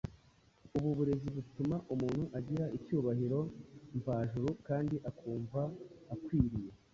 Ubu 0.77 0.89
burezi 0.97 1.27
butuma 1.35 1.75
umuntu 1.93 2.23
agira 2.39 2.65
icyubahiro 2.77 3.39
mvajuru 3.97 4.49
kandi 4.67 4.95
akumva 5.09 5.61
akwiriye. 6.13 6.71